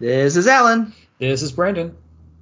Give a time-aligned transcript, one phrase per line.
[0.00, 1.96] This is Alan, This is Brandon.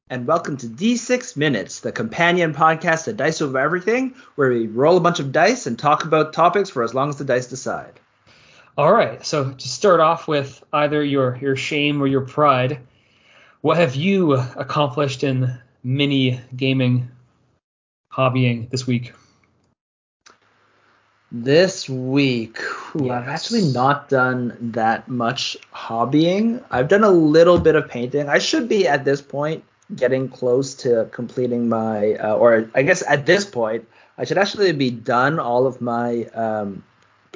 [0.08, 4.96] and welcome to D6 Minutes, the companion podcast to Dice Over Everything, where we roll
[4.96, 8.00] a bunch of dice and talk about topics for as long as the dice decide.
[8.78, 12.78] All right, so to start off with either your your shame or your pride,
[13.60, 17.10] what have you accomplished in mini gaming
[18.10, 19.12] hobbying this week?
[21.30, 22.58] This week,
[22.96, 26.62] ooh, I've actually not done that much hobbying.
[26.70, 28.28] I've done a little bit of painting.
[28.28, 29.64] I should be at this point
[29.94, 34.72] getting close to completing my, uh, or I guess at this point, I should actually
[34.72, 36.82] be done all of my um,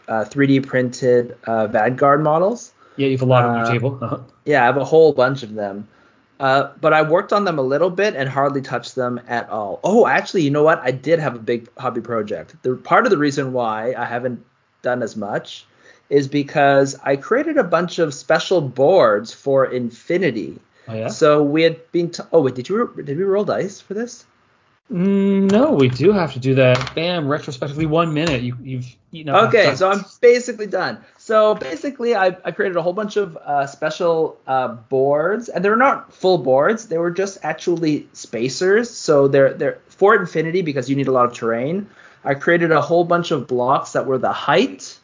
[0.08, 2.72] uh, 3D printed uh, Vanguard models.
[2.96, 3.98] Yeah, you have a lot on Uh, your table.
[4.00, 4.18] Uh-huh.
[4.44, 5.88] Yeah, I have a whole bunch of them.
[6.38, 9.80] Uh, but I worked on them a little bit and hardly touched them at all.
[9.82, 10.78] Oh, actually, you know what?
[10.80, 12.54] I did have a big hobby project.
[12.62, 14.44] The part of the reason why I haven't
[14.86, 15.66] done as much
[16.08, 20.58] is because I created a bunch of special boards for Infinity.
[20.88, 21.08] Oh yeah.
[21.08, 22.10] So we had been.
[22.10, 24.24] T- oh wait, did you did we roll dice for this?
[24.92, 26.94] Mm, no, we do have to do that.
[26.94, 28.42] Bam, retrospectively one minute.
[28.42, 29.48] You you've eaten up.
[29.48, 29.90] Okay, so.
[29.90, 30.98] I'm basically done.
[31.26, 35.74] So basically, I, I created a whole bunch of uh, special uh, boards, and they're
[35.74, 36.86] not full boards.
[36.86, 38.88] They were just actually spacers.
[38.88, 41.90] So they're they're for infinity because you need a lot of terrain.
[42.22, 44.96] I created a whole bunch of blocks that were the height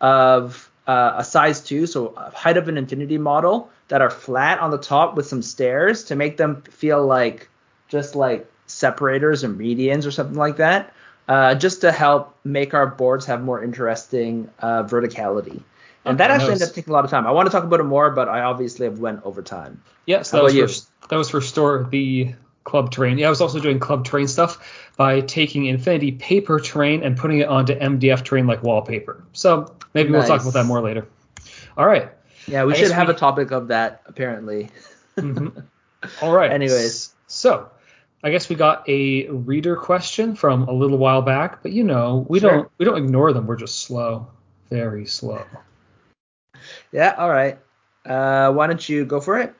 [0.00, 4.72] of uh, a size two, so height of an infinity model that are flat on
[4.72, 7.48] the top with some stairs to make them feel like
[7.86, 10.92] just like separators and medians or something like that
[11.30, 15.62] uh, just to help make our boards have more interesting uh, verticality.
[16.04, 16.62] And that Okay, actually nice.
[16.62, 17.26] ended up taking a lot of time.
[17.26, 19.80] I want to talk about it more, but I obviously have went over time.
[20.06, 23.16] Yeah, so that was, for, that was for store the club terrain.
[23.18, 24.58] Yeah, I was also doing club terrain stuff
[24.96, 29.22] by taking Infinity paper terrain and putting it onto MDF terrain like wallpaper.
[29.32, 31.06] So maybe we'll talk about that more later.
[31.76, 32.10] All right.
[32.48, 34.70] Yeah, we I should have we- a topic of that apparently.
[35.16, 35.62] Mhm.
[36.22, 36.50] All right.
[36.50, 37.12] Anyways.
[37.26, 37.68] so
[38.22, 42.26] I guess we got a reader question from a little while back, but you know
[42.28, 42.50] we Sure.
[42.50, 43.46] don't we don't ignore them.
[43.46, 44.26] We're just slow,
[44.68, 45.42] very slow.
[46.92, 47.58] Yeah, all right.
[48.04, 49.54] Uh, why don't you go for it?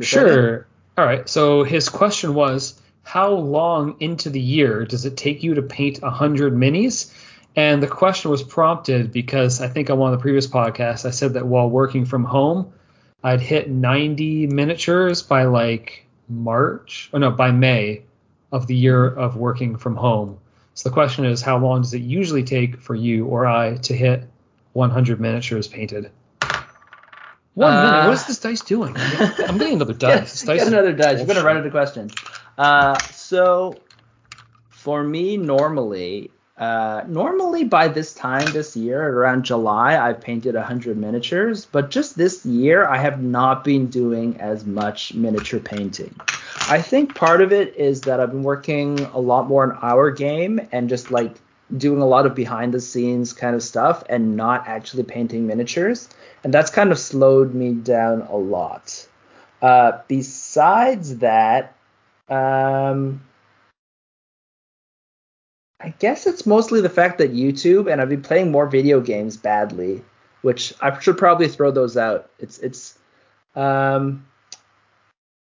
[0.00, 0.66] Sure.
[0.96, 1.28] All right.
[1.28, 6.00] So his question was, how long into the year does it take you to paint
[6.02, 7.12] 100 minis?
[7.56, 11.10] And the question was prompted because I think on one of the previous podcasts I
[11.10, 12.72] said that while working from home,
[13.22, 18.02] I'd hit 90 miniatures by like March, or no, by May
[18.52, 20.38] of the year of working from home.
[20.74, 23.94] So the question is, how long does it usually take for you or I to
[23.94, 24.24] hit
[24.72, 26.10] 100 miniatures painted?
[27.54, 28.08] One Uh, minute.
[28.08, 28.96] What is this dice doing?
[28.96, 30.42] I'm getting, I'm getting another dice.
[30.42, 31.18] Get, another dice.
[31.18, 32.12] You're gonna run into questions.
[32.58, 33.76] Uh, so
[34.70, 40.96] for me, normally, uh, normally by this time this year, around July, I've painted 100
[40.96, 41.64] miniatures.
[41.64, 46.14] But just this year, I have not been doing as much miniature painting.
[46.68, 50.10] I think part of it is that I've been working a lot more on our
[50.12, 51.34] game and just like
[51.76, 56.08] doing a lot of behind the scenes kind of stuff and not actually painting miniatures.
[56.44, 59.08] And that's kind of slowed me down a lot.
[59.60, 61.74] Uh, besides that,
[62.28, 63.22] um,
[65.84, 69.36] I guess it's mostly the fact that YouTube and I've been playing more video games
[69.36, 70.02] badly,
[70.40, 72.30] which I should probably throw those out.
[72.38, 72.98] It's it's
[73.54, 74.24] um,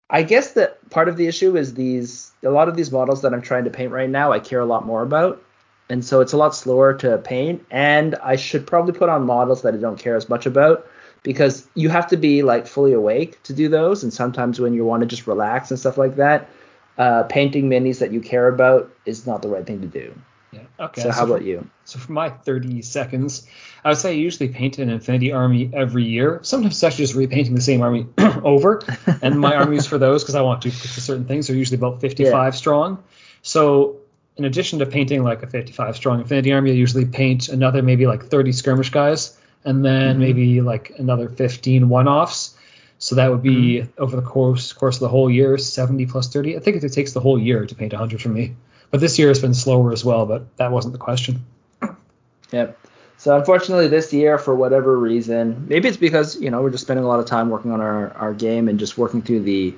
[0.08, 3.34] I guess that part of the issue is these a lot of these models that
[3.34, 5.44] I'm trying to paint right now I care a lot more about.
[5.90, 9.64] And so it's a lot slower to paint and I should probably put on models
[9.64, 10.88] that I don't care as much about
[11.24, 14.86] because you have to be like fully awake to do those and sometimes when you
[14.86, 16.48] want to just relax and stuff like that
[17.00, 20.14] uh, painting minis that you care about is not the right thing to do
[20.52, 20.60] Yeah.
[20.80, 21.02] Okay.
[21.02, 23.48] so how for- about you So for my 30 seconds,
[23.84, 26.40] I would say I usually paint an Infinity Army every year.
[26.44, 28.06] Sometimes it's actually just repainting the same army
[28.44, 28.82] over.
[29.24, 32.00] And my armies for those, because I want duplicates of certain things, are usually about
[32.02, 32.50] 55 Yeah.
[32.52, 33.04] strong.
[33.42, 33.98] So
[34.38, 38.06] in addition to painting like a 55 strong Infinity Army, I usually paint another maybe
[38.06, 40.20] like 30 skirmish guys, and then Mhm.
[40.20, 42.56] maybe like another 15 one-offs.
[43.00, 44.04] So that would be Mm-hmm.
[44.04, 46.58] over the course course of the whole year, 70 plus 30.
[46.58, 48.56] I think it takes the whole year to paint 100 for me.
[48.92, 51.46] But this year has been slower as well, but that wasn't the question.
[52.52, 52.78] Yep.
[53.18, 57.06] So unfortunately, this year, for whatever reason, maybe it's because you know we're just spending
[57.06, 59.76] a lot of time working on our, our game and just working through the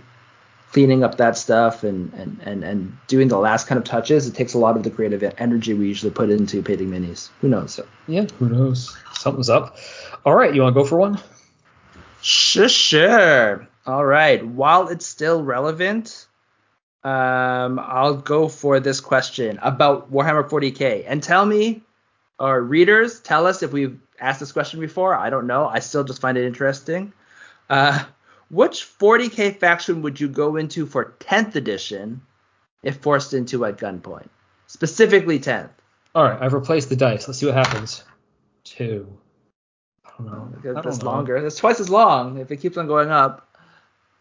[0.71, 4.25] cleaning up that stuff and, and and and doing the last kind of touches.
[4.27, 7.29] It takes a lot of the creative energy we usually put into painting minis.
[7.41, 7.73] Who knows?
[7.73, 8.95] So Yeah, who knows?
[9.13, 9.75] Something's up.
[10.25, 11.19] All right, you want to go for one?
[12.21, 13.67] Sure, sure.
[13.85, 14.45] All right.
[14.45, 16.27] While it's still relevant,
[17.03, 21.81] um, I'll go for this question about Warhammer 40k and tell me,
[22.39, 25.15] our readers, tell us if we've asked this question before.
[25.15, 25.67] I don't know.
[25.67, 27.13] I still just find it interesting.
[27.69, 28.03] Uh,
[28.49, 32.21] which 40k faction would you go into for 10th edition
[32.83, 34.29] if forced into at gunpoint?
[34.67, 35.69] Specifically 10th.
[36.13, 37.27] All right, I've replaced the dice.
[37.27, 38.03] Let's see what happens.
[38.63, 39.17] Two.
[40.29, 40.79] I don't know.
[40.79, 41.11] I That's know.
[41.11, 41.41] longer.
[41.41, 43.47] That's twice as long if it keeps on going up.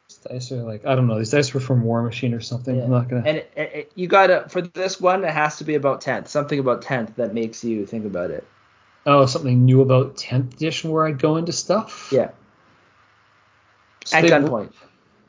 [0.08, 1.18] These dice are like I don't know.
[1.18, 2.76] These dice were from Warmachine or something.
[2.76, 2.84] Yeah.
[2.84, 3.22] I'm not gonna.
[3.26, 6.28] And it, it, it- you gotta for this one, it has to be about 10th.
[6.28, 8.44] Something about 10th that makes you think about it.
[9.06, 12.08] oh, something new about 10th edition where I'd go into stuff.
[12.12, 12.30] Yeah.
[14.04, 14.72] So At gunpoint.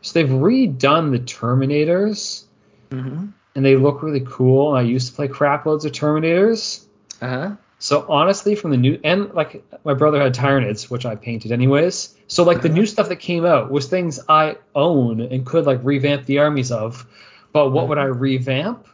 [0.01, 2.45] So they've redone the Terminators,
[2.89, 3.27] Mm-hmm.
[3.55, 4.73] and they look really cool.
[4.75, 6.83] I used to play crap loads of Terminators.
[7.21, 7.55] Uh huh.
[7.83, 12.15] So honestly, from the new and like my brother had Tyranids, which I painted anyways.
[12.27, 12.77] So like the Uh-huh.
[12.77, 16.71] new stuff that came out was things I own and could like revamp the armies
[16.71, 17.05] of.
[17.51, 18.13] But what would I Uh-huh.
[18.19, 18.85] revamp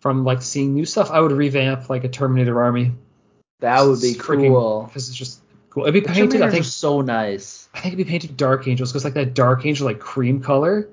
[0.00, 1.10] from like seeing new stuff?
[1.10, 2.92] I would revamp like a Terminator army.
[3.60, 4.84] That would be freaking- cool.
[4.88, 5.82] Because it's just cool.
[5.84, 6.40] It'd be The painted.
[6.40, 7.68] I think so nice.
[7.74, 10.88] I think it'd be painted Dark Angels because like that Dark Angel like cream color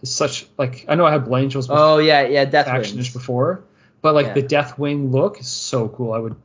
[0.00, 3.12] is such like I know I had Blood Angels before, Oh yeah, yeah, Deathwings.
[3.12, 3.60] before,
[4.00, 4.32] but like Yeah.
[4.34, 6.14] the Deathwing look is so cool.
[6.14, 6.36] I would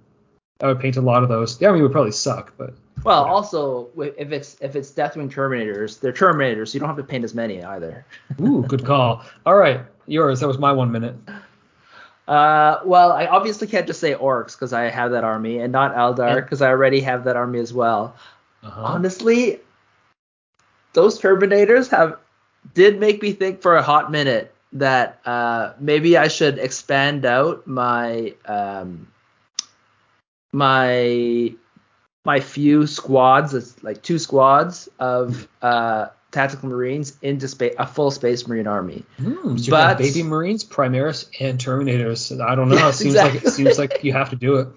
[0.62, 1.58] I would paint a lot of those.
[1.58, 2.74] The army would probably suck, but
[3.04, 3.32] Well, Yeah.
[3.32, 6.70] also if it's if it's Deathwing Terminators, they're Terminators.
[6.70, 8.06] So you don't have to paint as many either.
[8.42, 9.24] ooh, good call.
[9.46, 10.40] All right, yours.
[10.40, 11.16] That was my one minute.
[12.28, 15.94] Uh, well, I obviously can't just say Orks because I have that army, and not
[15.96, 18.16] Eldar because I already have that army as well.
[18.64, 18.82] Uh-huh.
[18.82, 19.60] Honestly,
[20.94, 22.18] those Terminators have
[22.74, 27.68] did make me think for a hot minute that uh, maybe I should expand out
[27.68, 29.08] my um,
[30.56, 31.54] my
[32.24, 38.10] my few squads, it's like two squads of uh, tactical marines into space, a full
[38.10, 39.04] space marine army.
[39.18, 42.40] Hmm, so But- baby marines, Primaris, and Terminators.
[42.42, 42.76] I don't know.
[42.86, 44.70] Yes, it seems like it seems like you have to do it.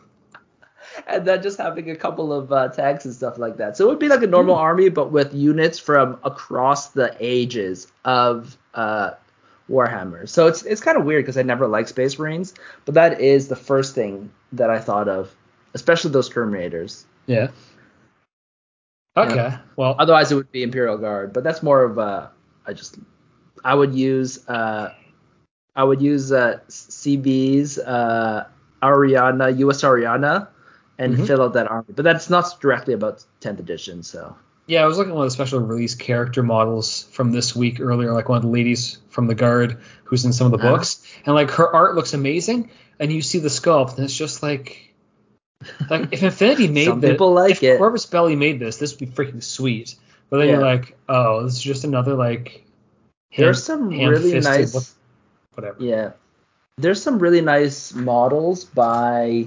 [1.07, 3.77] and then just having a couple of uh, tanks and stuff like that.
[3.77, 7.87] So it would be like a normal army, but with units from across the ages
[8.05, 9.13] of uh,
[9.71, 10.29] Warhammer.
[10.29, 12.53] So it's it's kind of weird because I never liked Space Marines,
[12.85, 15.35] but that is the first thing that I thought of,
[15.75, 17.05] especially those Terminators.
[17.27, 17.49] Yeah.
[19.17, 19.55] Okay.
[19.77, 22.31] Well, Otherwise, it would be Imperial Guard, but that's more of a
[22.67, 22.99] I just
[23.65, 24.93] I would use uh
[25.75, 28.47] I would use uh CB's uh
[28.83, 30.49] Ariadna US Ariadna
[30.99, 31.27] and Mhm.
[31.27, 34.03] fill out that army, but that's not directly about 10th edition.
[34.03, 34.37] So
[34.67, 37.81] Yeah, I was looking at one of the special release character models from this week
[37.81, 40.77] earlier, like one of the ladies from the guard who's in some of the Uh-huh.
[40.77, 44.43] books, and like her art looks amazing, and you see the sculpt, and it's just
[44.43, 44.88] like,
[45.91, 47.79] like if Infinity made Some this, people like if it.
[47.79, 49.97] Corvus Belli made this, this would be freaking sweet.
[50.31, 52.65] But then you're like, oh, this is just another like.
[53.37, 54.85] there's some really nice look-
[55.55, 55.77] whatever.
[55.81, 56.13] yeah
[56.77, 59.47] there's some really nice models by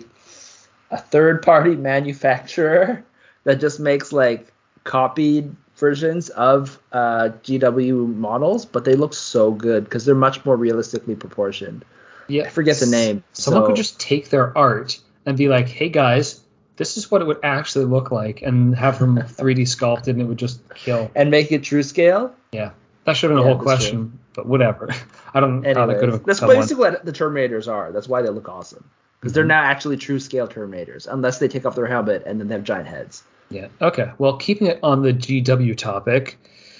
[0.92, 3.04] a third party manufacturer
[3.46, 4.52] that just makes like
[4.84, 10.56] copied versions of uh, GW models, but they look so good because they're much more
[10.58, 11.86] realistically proportioned.
[12.28, 15.70] Yeah, I forget the name, Someone so- could just take their art and be like,
[15.70, 16.42] hey guys,
[16.78, 20.26] this is what it would actually look like, and have them 3D sculpted, and it
[20.26, 21.12] would just kill.
[21.16, 22.34] And make it true scale.
[22.52, 22.72] Yeah,
[23.06, 24.90] that should have been Yeah, a whole question, but whatever.
[25.34, 26.56] I don't know how they could Anyways, have that's one.
[26.56, 27.92] basically what the Terminators are.
[27.92, 28.90] That's why they look awesome.
[29.20, 29.50] Because they're Mhm.
[29.50, 32.64] not actually true scale Terminators, unless they take off their helmet and then they have
[32.64, 33.24] giant heads.
[33.52, 33.68] Yeah.
[33.82, 34.12] Okay.
[34.18, 36.38] Well, keeping it on the GW topic,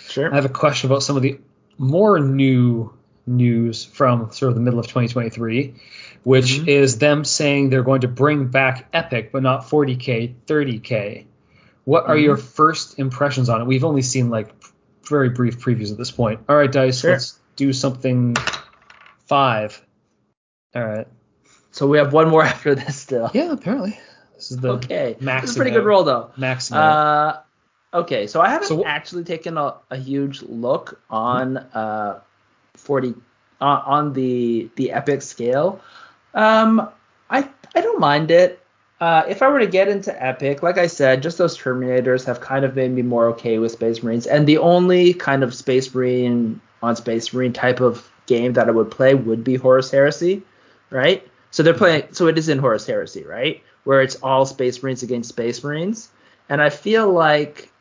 [0.08, 0.32] Sure.
[0.32, 1.40] I have a question about some of the
[1.78, 2.92] more new
[3.28, 5.76] news from sort of the middle of 2023,
[6.24, 6.68] which Mhm.
[6.68, 11.26] is them saying they're going to bring back Epic, but not 40k, 30k.
[11.86, 12.24] What are Mhm.
[12.24, 13.66] your first impressions on it?
[13.68, 14.54] We've only seen like
[15.10, 16.42] very brief previews at this point.
[16.48, 17.12] All right, Dice, Sure.
[17.12, 18.36] let's do something
[19.26, 19.82] five.
[20.76, 21.08] All right.
[21.72, 23.30] So we have one more after this still.
[23.34, 23.98] Yeah, apparently.
[24.36, 25.16] This is the okay.
[25.22, 26.32] maxing This is a pretty good roll though.
[26.42, 26.72] out.
[26.72, 27.38] Uh,
[27.94, 32.20] okay, so I haven't So actually taken a, a huge look on uh
[32.76, 33.16] 40
[33.60, 35.80] on on the the epic scale.
[36.34, 36.90] Um,
[37.30, 38.62] I I don't mind it.
[39.00, 42.40] Uh, if I were to get into epic, like I said, just those Terminators have
[42.40, 44.28] kind of made me more okay with Space Marines.
[44.28, 48.72] And the only kind of Space Marine on Space Marine type of game that I
[48.72, 50.44] would play would be Horus Heresy,
[50.92, 51.28] right?
[51.50, 52.04] So they're playing.
[52.12, 53.64] So it is in Horus Heresy, right?
[53.86, 56.10] Where it's all Space Marines against Space Marines.
[56.48, 57.72] And I feel like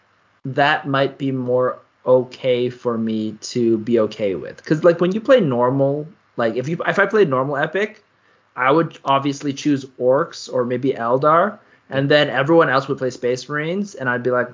[0.45, 4.57] that might be more okay for me to be okay with.
[4.57, 8.03] Because like when you play normal, like if you if I played normal epic,
[8.61, 13.49] I would obviously choose orks or maybe Eldar, and then everyone else would play Space
[13.49, 14.49] Marines, and I'd be like,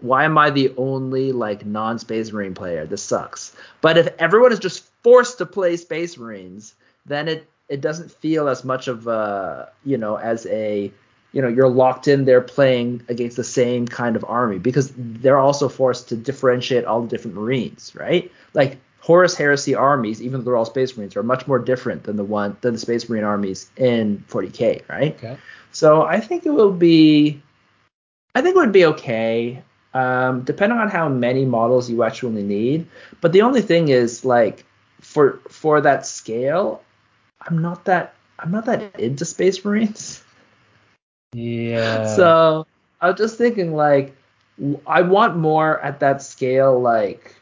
[0.00, 2.84] why am I the only like non-Space Marine player?
[2.84, 3.56] This sucks.
[3.80, 6.74] But if everyone is just forced to play Space Marines,
[7.06, 10.92] then it it doesn't feel as much of a you know as a
[11.32, 15.38] you know you're locked in there playing against the same kind of army because they're
[15.38, 20.44] also forced to differentiate all the different marines right like horus heresy armies even though
[20.44, 23.24] they're all space marines are much more different than the one than the space marine
[23.24, 25.36] armies in 40k right Okay.
[25.72, 27.40] so i think it will be
[28.34, 29.62] i think it would be okay
[29.94, 32.86] um, depending on how many models you actually need
[33.22, 34.64] but the only thing is like
[35.00, 36.82] for for that scale
[37.48, 40.22] i'm not that i'm not that into space marines
[41.32, 42.04] Yeah.
[42.16, 42.66] so
[43.00, 44.16] I was just thinking, like,
[44.86, 47.34] I want more at that scale, like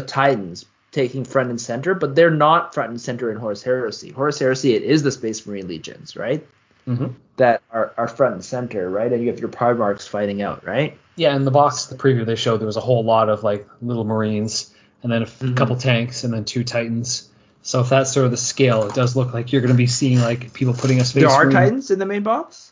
[0.00, 4.10] the Titans taking front and center, but they're not front and center in Horus Heresy.
[4.10, 6.46] Horus Heresy, it is the Space Marine Legions, right?
[6.84, 7.06] hmm
[7.38, 9.10] That are, are front and center, right?
[9.12, 10.96] And you have your Primarchs fighting out, right?
[11.16, 13.66] Yeah, in the box, the preview they showed there was a whole lot of like
[13.80, 15.56] little Marines, and then a f- Mhm.
[15.56, 17.28] couple tanks, and then two Titans.
[17.62, 19.86] So if that's sort of the scale, it does look like you're going to be
[19.86, 21.22] seeing like people putting a space.
[21.22, 22.70] there are Titans in the main box.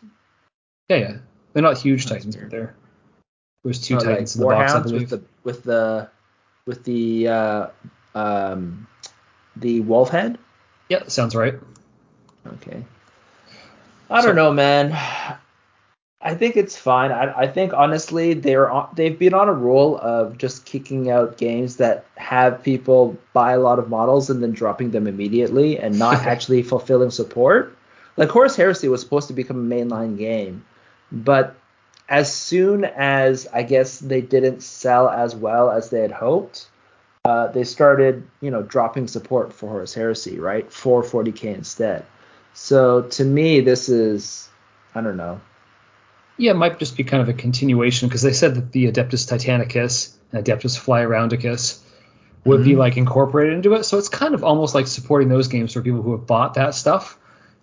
[0.88, 1.16] Yeah, yeah.
[1.52, 2.50] They're not huge That's Titans, weird.
[2.50, 2.74] but they're
[3.64, 5.10] there's two Oh, Titans like in the box, I believe.
[5.10, 6.08] with the with the
[6.66, 7.66] with the uh,
[8.14, 8.86] um,
[9.56, 10.38] the wolf head.
[10.88, 11.54] Yeah, sounds right.
[12.46, 12.84] Okay.
[14.10, 14.96] I So- don't know, man.
[16.26, 17.12] I think it's fine.
[17.12, 21.36] I, I think honestly they're on, they've been on a roll of just kicking out
[21.36, 25.98] games that have people buy a lot of models and then dropping them immediately and
[25.98, 27.76] not actually fulfilling support.
[28.16, 30.64] Like Horus Heresy was supposed to become a mainline game,
[31.12, 31.56] but
[32.08, 36.68] as soon as I guess they didn't sell as well as they had hoped,
[37.24, 40.70] uh, they started, you know, dropping support for Horus Heresy, right?
[40.70, 42.04] For 40k instead.
[42.52, 44.48] So to me, this is,
[44.94, 45.40] I don't know.
[46.36, 49.26] Yeah, it might just be kind of a continuation because they said that the Adeptus
[49.26, 51.78] Titanicus and Adeptus Flyaroundicus
[52.44, 52.78] would be Mhm.
[52.78, 53.84] like incorporated into it.
[53.84, 56.74] So it's kind of almost like supporting those games for people who have bought that
[56.74, 57.18] stuff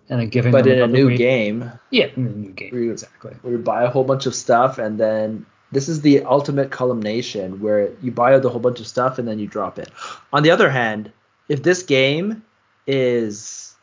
[0.08, 2.70] and then giving But them in a new way- game, Yeah, in a new game.
[2.74, 3.34] Re- Exactly.
[3.42, 7.60] where you buy a whole bunch of stuff and then this is the ultimate culmination
[7.60, 9.88] where you buy the whole bunch of stuff and then you drop it.
[10.32, 11.10] On the other hand,
[11.48, 12.42] if this game
[12.86, 13.74] is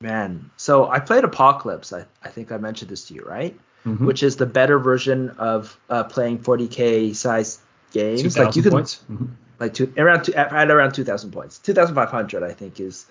[0.00, 1.92] man, so I played Apocalypse.
[1.92, 3.56] I, I think I mentioned this to you, right?
[3.86, 4.00] Mhm.
[4.06, 7.58] Which is the better version of uh, playing 40k size
[7.92, 8.22] games.
[8.22, 9.00] 2,000 Like you can points.
[9.10, 9.28] Mhm.
[9.60, 11.58] like two around two, at around 2,000 points.
[11.58, 13.06] 2,500 I think is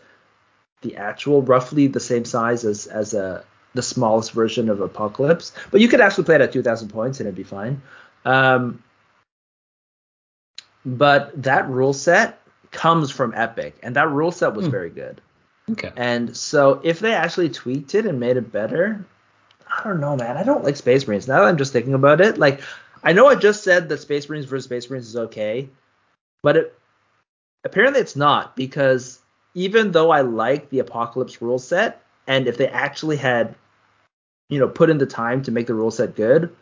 [0.82, 5.54] the actual roughly the same size as as a the smallest version of Apocalypse.
[5.72, 7.82] But you could actually play it at 2,000 points and it'd be fine.
[8.26, 8.84] Um,
[10.86, 12.40] but that rule set
[12.72, 14.72] comes from Epic, and that rule set was Hmm.
[14.72, 15.22] very good.
[15.72, 15.92] Okay.
[15.96, 19.06] And so if they actually tweaked it and made it better,
[19.68, 20.36] I don't know, man.
[20.36, 21.28] I don't like Space Marines.
[21.28, 22.62] Now that I'm just thinking about it, like
[23.04, 25.70] I know I just said that Space Marines versus Space Marines is okay,
[26.44, 26.78] but it
[27.64, 29.21] apparently it's not because
[29.54, 33.56] even though I like the Apocalypse rule set, and if they actually had,
[34.50, 36.56] you know, put in the time to make the rule set good,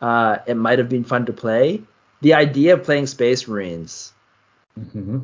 [0.00, 1.82] uh, it might have been fun to play.
[2.22, 4.12] The idea of playing Space Marines
[4.74, 5.20] hmm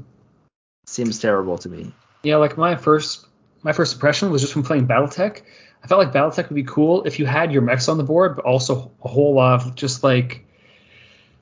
[0.87, 1.93] seems terrible to me.
[2.23, 3.27] Yeah, like my first
[3.63, 5.43] my first impression was just from playing BattleTech.
[5.83, 8.37] I felt like BattleTech would be cool if you had your mechs on the board,
[8.37, 10.46] but also a whole lot of just like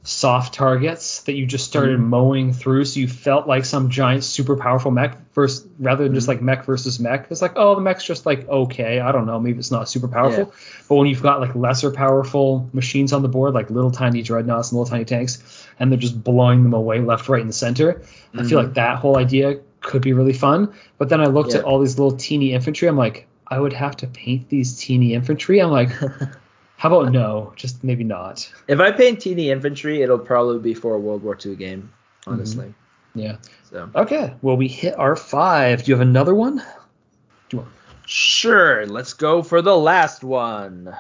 [0.07, 2.05] soft targets that you just started Mhm.
[2.05, 6.27] mowing through, so you felt like some giant, super powerful mech versus rather than just
[6.27, 6.29] Mhm.
[6.29, 7.27] like mech versus mech.
[7.31, 10.07] It's like, oh, the mech's just like okay, I don't know, maybe it's not super
[10.07, 10.53] powerful.
[10.89, 14.71] But when you've got like lesser powerful machines on the board, like little tiny dreadnoughts
[14.71, 18.03] and little tiny tanks, and they're just blowing them away left, right, and center,
[18.35, 18.65] I feel Mhm.
[18.65, 20.69] like that whole idea could be really fun.
[20.99, 21.61] But then I looked Yeah.
[21.61, 22.89] at all these little teeny infantry.
[22.89, 25.61] I'm like, I would have to paint these teeny infantry.
[25.61, 25.91] I'm like,
[26.85, 27.55] how about no?
[27.57, 28.53] Just maybe not.
[28.69, 32.31] If I paint teeny infantry, it'll probably be for a World War II game, mm-hmm.
[32.31, 32.75] honestly.
[33.15, 33.37] Yeah.
[33.71, 34.35] So Okay.
[34.43, 35.83] Well, we hit our five.
[35.83, 36.59] Do you have another one?
[36.59, 37.71] Do you want?
[38.05, 40.95] sure, let's go for the last one.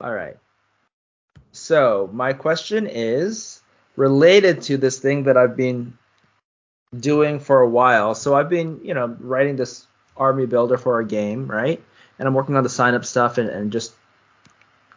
[0.00, 0.36] All right.
[1.50, 3.62] So my question is
[3.96, 5.98] related to this thing that I've been
[6.96, 8.14] doing for a while.
[8.14, 11.82] So I've been, you know, writing this army builder for a game, right?
[12.18, 13.94] And I'm working on the sign up stuff and, and just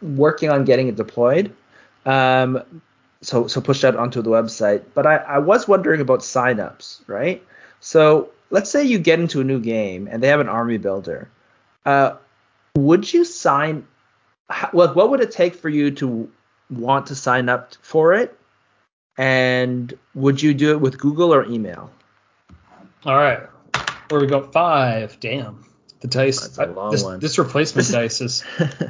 [0.02, 1.54] working on getting it deployed.
[2.06, 2.64] Um,
[3.22, 4.84] so so pushed out onto the website.
[4.94, 7.44] But I, I was wondering about signups, right?
[7.80, 11.30] So let's say you get into a new game and they have an army builder.
[11.86, 12.16] Uh,
[12.76, 13.88] would you sign?
[14.74, 16.30] Like, what would it take for you to
[16.70, 18.38] want to sign up for it?
[19.18, 21.92] And would you do it with Google or email?
[23.06, 23.42] All right.
[24.10, 24.44] Where we go?
[24.44, 25.20] Five.
[25.20, 25.66] Damn.
[26.02, 26.48] The dice.
[26.58, 28.44] This, this replacement dice is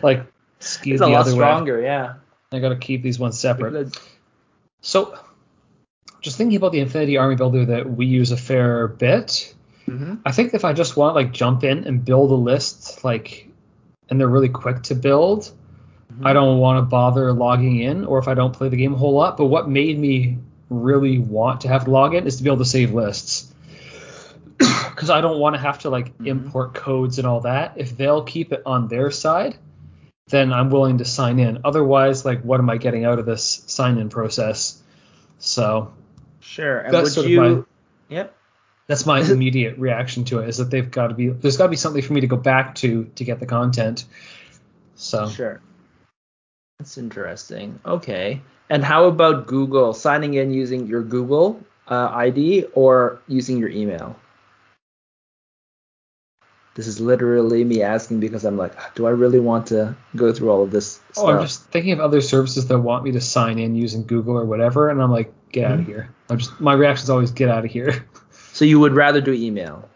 [0.04, 0.26] like
[0.60, 1.38] skewed it's the a lot other way.
[1.38, 2.16] stronger, yeah.
[2.52, 3.98] I got to keep these ones separate.
[4.82, 5.18] So,
[6.22, 9.54] just thinking about the Infinity Army Builder that we use a fair bit,
[9.88, 10.16] Mm-hmm.
[10.26, 13.48] I think if I just want like jump in and build a list like
[14.10, 15.52] and they're really quick to build,
[16.24, 18.98] I don't want to bother logging in or if I don't play the game a
[18.98, 19.38] whole lot.
[19.38, 22.60] But what made me really want to have to log in is to be able
[22.60, 23.54] to save lists.
[24.98, 26.25] Because I don't want to have to like Mhm.
[26.25, 27.74] import codes and all that.
[27.75, 29.56] If they'll keep it on their side,
[30.30, 31.60] then I'm willing to sign in.
[31.63, 34.82] Otherwise, like what am I getting out of this sign in process?
[35.38, 35.94] So
[36.39, 36.80] Sure.
[36.80, 37.42] And That's would sort of you?
[37.42, 37.63] my-
[38.10, 38.36] Yep.
[38.88, 41.70] that's my immediate reaction to it is that they've got to be there's got to
[41.70, 44.06] be something for me to go back to to get the content.
[44.96, 45.62] So Sure.
[46.80, 47.80] That's interesting.
[47.86, 48.42] Okay.
[48.68, 54.16] And how about Google signing in using your Google uh, ID or using your email?
[56.77, 60.51] This is literally me asking because I'm like, do I really want to go through
[60.51, 61.25] all of this stuff?
[61.25, 64.38] Oh, I'm just thinking of other services that want me to sign in using Google
[64.38, 65.89] or whatever, and I'm like, get out of mm-hmm.
[65.89, 66.15] here.
[66.29, 68.05] I'm just my reaction is always get out of here.
[68.53, 69.88] So you would rather do email?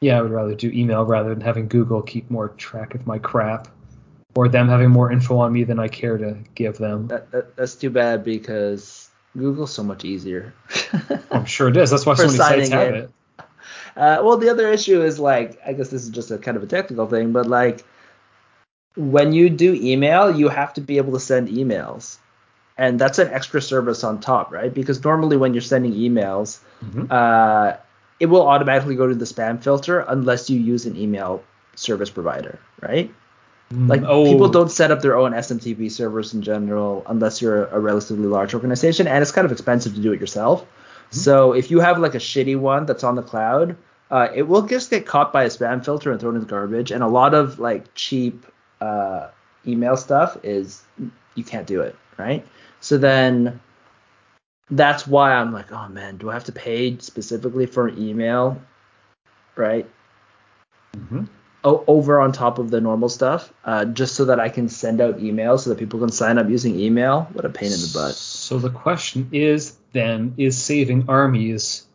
[0.00, 3.18] yeah, I would rather do email rather than having Google keep more track of my
[3.18, 3.68] crap,
[4.34, 7.08] or them having more info on me than I care to give them.
[7.08, 10.54] That, that, that's too bad because Google's so much easier.
[11.30, 11.90] I'm sure it is.
[11.90, 13.10] That's why so many sites have it.
[13.96, 16.62] Uh, well, the other issue is like, I guess this is just a kind of
[16.62, 17.84] a technical thing, but like,
[18.94, 22.18] when you do email, you have to be able to send emails,
[22.78, 24.72] and that's an extra service on top, right?
[24.72, 27.10] Because normally when you're sending emails, Mhm.
[27.10, 27.76] uh,
[28.20, 31.42] it will automatically go to the spam filter unless you use an email
[31.74, 33.12] service provider, right?
[33.88, 37.80] Like oh, people don't set up their own SMTP servers in general unless you're a
[37.80, 40.64] relatively large organization, and it's kind of expensive to do it yourself.
[41.10, 43.76] So if you have like a shitty one that's on the cloud,
[44.10, 46.90] uh, it will just get caught by a spam filter and thrown in the garbage.
[46.90, 48.46] And a lot of like cheap
[48.80, 49.28] uh,
[49.66, 50.82] email stuff is
[51.34, 52.46] you can't do it, right?
[52.80, 53.60] So then
[54.70, 58.60] that's why I'm like, oh man, do I have to pay specifically for an email,
[59.56, 59.88] right?
[60.96, 61.28] Mhm.
[61.64, 65.00] o- over on top of the normal stuff, uh, just so that I can send
[65.00, 67.28] out emails so that people can sign up using email.
[67.32, 68.14] What a pain in the butt.
[68.14, 71.85] So the question is then, is saving armies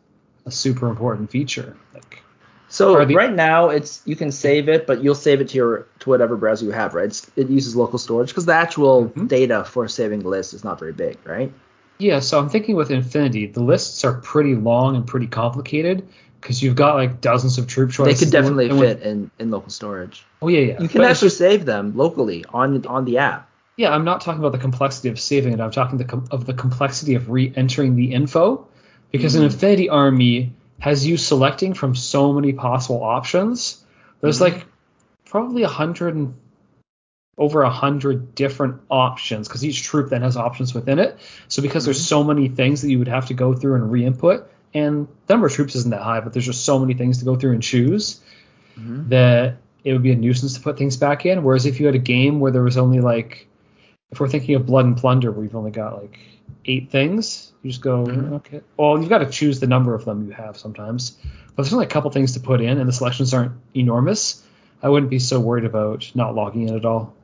[0.46, 1.76] a super important feature?
[1.94, 2.22] Like,
[2.68, 5.86] So the- right now, it's you can save it, but you'll save it to your
[6.00, 7.04] to whatever browser you have, right?
[7.06, 9.28] It's, it uses local storage because the actual Mhm.
[9.28, 11.52] data for saving the list is not very big, right?
[11.98, 16.02] Yeah, so I'm thinking with Infinity, the lists are pretty long and pretty complicated
[16.40, 18.18] because you've got like dozens of troop choices.
[18.18, 20.24] they could definitely and fit in, in local storage.
[20.40, 20.80] Oh yeah, yeah.
[20.82, 23.48] You can But actually save them locally on on the app.
[23.76, 25.60] yeah, I'm not talking about the complexity of saving it.
[25.60, 28.66] I'm talking the com- of the complexity of re-entering the info
[29.12, 29.52] because an Mhm.
[29.52, 33.84] Infinity army has you selecting from so many possible options.
[34.20, 34.40] There's Mhm.
[34.40, 34.66] like
[35.26, 36.34] probably a hundred and
[37.38, 41.18] over a hundred different options because each troop then has options within it.
[41.48, 44.50] So because there's so many things that you would have to go through and re-input,
[44.74, 47.24] and the number of troops isn't that high, but there's just so many things to
[47.24, 48.20] go through and choose
[48.78, 49.08] Mhm.
[49.08, 51.42] that it would be a nuisance to put things back in.
[51.42, 53.46] Whereas if you had a game where there was only like,
[54.12, 56.18] if we're thinking of Blood and Plunder, where you've only got like
[56.66, 58.32] eight things, you just go, Mhm.
[58.34, 58.60] okay.
[58.76, 61.16] Well, you've got to choose the number of them you have sometimes,
[61.56, 64.44] but there's only a couple things to put in, and the selections aren't enormous.
[64.82, 67.14] I wouldn't be so worried about not logging in at all.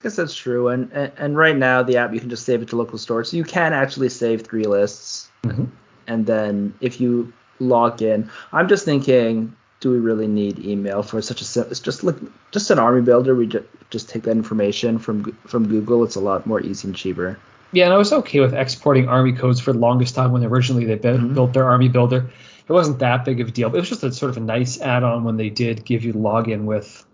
[0.00, 0.68] I guess that's true.
[0.68, 3.28] And, and and right now the app you can just save it to local storage,
[3.28, 5.30] so you can actually save three lists.
[5.44, 5.68] Mhm.
[6.08, 11.20] And then if you log in, I'm just thinking, do we really need email for
[11.20, 12.14] such a it's just like
[12.52, 13.34] just an army builder?
[13.34, 16.04] We just just take that information from from Google.
[16.04, 17.36] It's a lot more easy and cheaper.
[17.72, 20.84] Yeah, and I was okay with exporting army codes for the longest time when originally
[20.84, 21.34] they Mhm.
[21.34, 22.30] built their army builder.
[22.68, 23.74] It wasn't that big of a deal.
[23.74, 26.64] It was just a sort of a nice add-on when they did give you login
[26.64, 27.04] with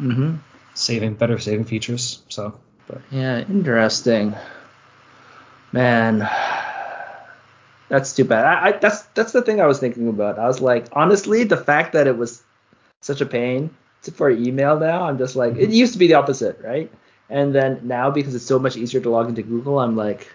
[0.00, 0.36] Mm-hmm.
[0.74, 2.22] saving better saving features.
[2.28, 2.54] So,
[2.86, 4.34] but Yeah, interesting.
[5.72, 6.28] Man,
[7.88, 8.44] that's too bad.
[8.44, 10.38] I, I that's that's the thing I was thinking about.
[10.38, 12.42] I was like, honestly, the fact that it was
[13.00, 13.70] such a pain
[14.02, 16.90] for email now, I'm just like, it used to be the opposite, right?
[17.30, 20.28] And then now because it's so much easier to log into Google, I'm like,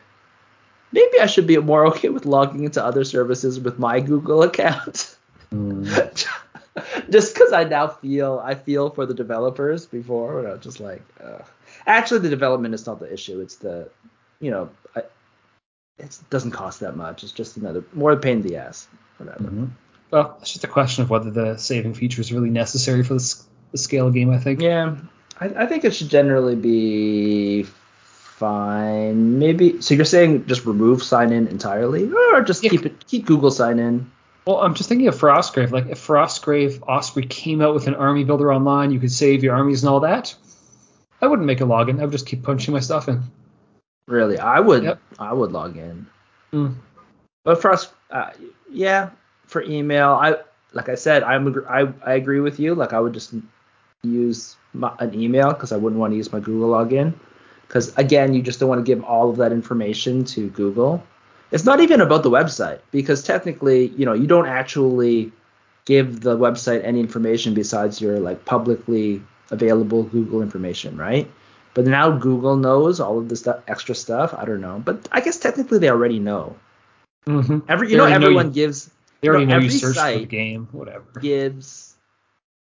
[0.92, 5.16] maybe I should be more okay with logging into other services with my Google account.
[7.10, 10.80] just because I now feel I feel for the developers before when I was just
[10.80, 11.46] like, ugh.
[11.88, 13.42] actually the development is not the issue.
[13.42, 13.90] It's the,
[14.40, 14.70] you know,
[16.00, 17.24] it doesn't cost that much.
[17.24, 18.88] It's just another more pain in the ass.
[19.18, 19.44] Whatever.
[19.44, 19.70] Mhm.
[20.12, 23.36] well, it's just a question of whether the saving feature is really necessary for the,
[23.72, 24.30] the scale game.
[24.32, 24.62] I think.
[24.62, 24.96] Yeah,
[25.40, 29.40] I, I think it should generally be fine.
[29.40, 29.94] Maybe so.
[29.94, 32.70] You're saying just remove sign in entirely, or just Yeah.
[32.72, 34.10] keep it keep Google sign in.
[34.48, 35.72] Well, I'm just thinking of Frostgrave.
[35.72, 39.54] Like if Frostgrave Osprey came out with an army builder online, you could save your
[39.56, 40.34] armies and all that.
[41.22, 42.00] I wouldn't make a login.
[42.00, 43.22] I would just keep punching my stuff in.
[44.10, 45.00] Really, I would Yep.
[45.20, 46.08] I would log in.
[46.52, 46.74] Mm.
[47.44, 48.32] But for us, uh,
[48.72, 49.12] yeah,
[49.46, 50.38] for email, I
[50.74, 52.74] like I said, I'm I, I agree with you.
[52.74, 53.36] Like I would just
[54.02, 57.14] use my, an email because I wouldn't want to use my Google login.
[57.68, 61.04] Because again, you just don't want to give all of that information to Google.
[61.52, 65.32] It's not even about the website because technically, you know, you don't actually
[65.86, 71.30] give the website any information besides your like publicly available Google information, right?
[71.74, 74.34] But now Google knows all of this stuff, extra stuff.
[74.34, 76.56] I don't know, but I guess technically they already know.
[77.26, 77.60] Mm-hmm.
[77.70, 78.90] Every you know everyone know you, gives.
[79.22, 81.06] They already you know, know you searched for the game, whatever.
[81.22, 81.96] Gives.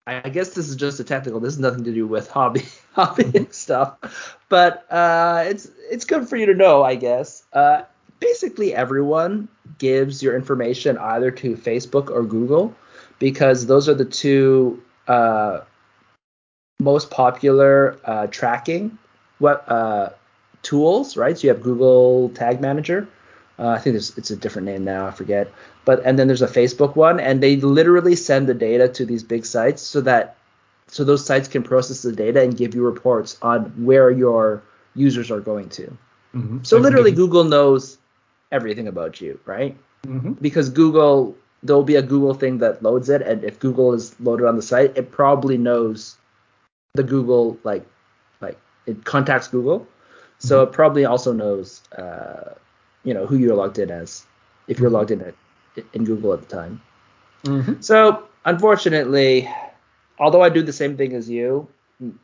[0.06, 1.38] I guess this is just a technical.
[1.38, 6.36] This has nothing to do with hobby hobby stuff, but uh, it's it's good for
[6.36, 7.44] you to know, I guess.
[7.52, 7.82] Uh,
[8.20, 12.74] basically, everyone gives your information either to Facebook or Google
[13.18, 15.60] because those are the two uh,
[16.80, 18.98] most popular uh, tracking
[19.38, 20.10] what uh,
[20.62, 21.36] tools, right?
[21.38, 23.08] So you have Google Tag Manager.
[23.58, 25.06] Uh, I think it's a different name now.
[25.06, 25.52] I forget.
[25.84, 29.22] But and then there's a Facebook one, and they literally send the data to these
[29.22, 30.36] big sites so that
[30.86, 34.62] so those sites can process the data and give you reports on where your
[34.94, 35.96] users are going to.
[36.34, 36.58] Mm-hmm.
[36.62, 37.98] So literally, Google knows
[38.52, 39.76] everything about you, right?
[40.06, 40.32] Mm-hmm.
[40.34, 44.46] Because Google, there'll be a Google thing that loads it, and if Google is loaded
[44.46, 46.16] on the site, it probably knows
[46.98, 47.86] the Google like
[48.40, 49.86] like it contacts Google,
[50.38, 50.68] so mm-hmm.
[50.68, 52.54] it probably also knows uh,
[53.04, 54.26] you know who you're logged in as
[54.66, 55.34] if you're logged in at,
[55.94, 56.82] in Google at the time.
[57.44, 57.80] Mm-hmm.
[57.80, 59.48] So unfortunately,
[60.18, 61.68] although I do the same thing as you,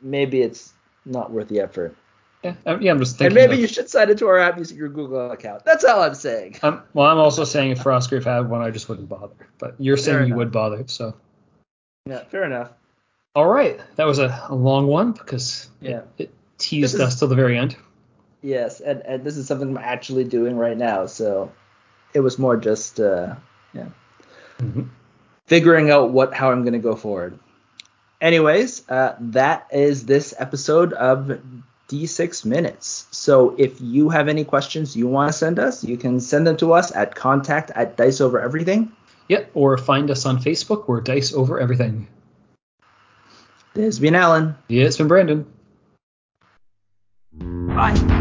[0.03, 0.73] maybe it's
[1.05, 1.97] not worth the effort.
[2.43, 3.27] Yeah, um, yeah I'm just thinking.
[3.27, 5.65] And maybe of, you should sign into our app using your Google account.
[5.65, 6.59] That's all I'm saying.
[6.63, 9.37] Um, well, I'm also saying if Frostgrave had one, I just wouldn't bother.
[9.59, 11.15] But you're saying fair you would bother, so.
[12.07, 12.73] Yeah, fair enough.
[13.35, 16.03] All right, that was a, a long one because yeah.
[16.19, 17.77] it, it teased is, us till the very end.
[18.43, 21.51] Yes, and, and this is something I'm actually doing right now, so
[22.13, 23.35] it was more just uh,
[23.73, 23.89] yeah,
[24.59, 24.85] mm-hmm.
[25.47, 27.39] figuring out what how I'm gonna go forward.
[28.21, 31.41] Anyways, uh, that is this episode of
[31.89, 33.07] D6 Minutes.
[33.11, 36.57] So if you have any questions you want to send us, you can send them
[36.59, 38.93] to us at contact at Dice Over Everything.
[39.29, 40.87] Yep, or find us on Facebook.
[40.87, 42.07] We're Dice Over Everything.
[43.75, 44.55] Has been Alan.
[44.69, 45.47] Yeah, it's been Brandon.
[47.33, 48.14] Bye.